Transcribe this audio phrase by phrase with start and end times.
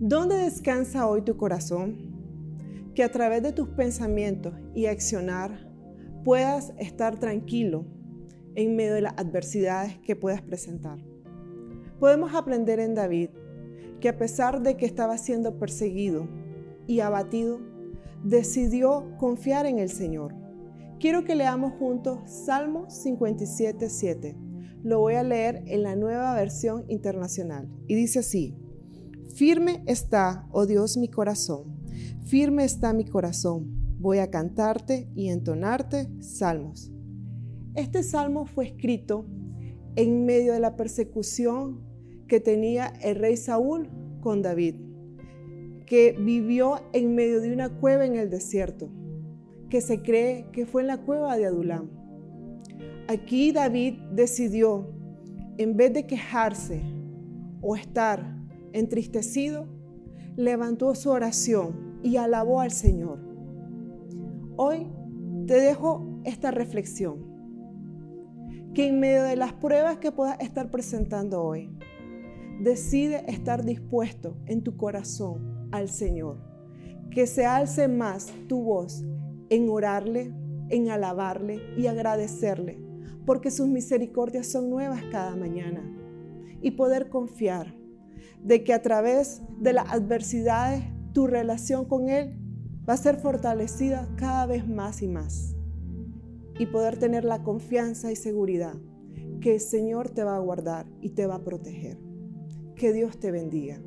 [0.00, 2.92] ¿Dónde descansa hoy tu corazón?
[2.94, 5.68] Que a través de tus pensamientos y accionar
[6.24, 7.84] puedas estar tranquilo
[8.54, 11.00] en medio de las adversidades que puedas presentar.
[11.98, 13.30] Podemos aprender en David
[13.98, 16.28] que a pesar de que estaba siendo perseguido
[16.86, 17.60] y abatido,
[18.22, 20.32] decidió confiar en el Señor.
[21.00, 24.36] Quiero que leamos juntos Salmo 57, 7.
[24.84, 28.54] Lo voy a leer en la nueva versión internacional y dice así.
[29.34, 31.78] Firme está, oh Dios, mi corazón.
[32.24, 33.96] Firme está mi corazón.
[33.98, 36.90] Voy a cantarte y entonarte salmos.
[37.74, 39.26] Este salmo fue escrito
[39.96, 41.80] en medio de la persecución
[42.26, 43.88] que tenía el rey Saúl
[44.20, 44.76] con David,
[45.86, 48.90] que vivió en medio de una cueva en el desierto,
[49.68, 51.90] que se cree que fue en la cueva de Adulam.
[53.08, 54.90] Aquí David decidió,
[55.56, 56.82] en vez de quejarse
[57.60, 58.37] o estar
[58.72, 59.66] entristecido,
[60.36, 63.18] levantó su oración y alabó al Señor.
[64.56, 64.86] Hoy
[65.46, 67.26] te dejo esta reflexión,
[68.74, 71.70] que en medio de las pruebas que puedas estar presentando hoy,
[72.60, 76.38] decide estar dispuesto en tu corazón al Señor,
[77.10, 79.04] que se alce más tu voz
[79.48, 80.34] en orarle,
[80.68, 82.78] en alabarle y agradecerle,
[83.24, 85.82] porque sus misericordias son nuevas cada mañana,
[86.60, 87.77] y poder confiar
[88.42, 92.38] de que a través de las adversidades tu relación con Él
[92.88, 95.54] va a ser fortalecida cada vez más y más.
[96.58, 98.74] Y poder tener la confianza y seguridad
[99.40, 101.98] que el Señor te va a guardar y te va a proteger.
[102.74, 103.80] Que Dios te bendiga.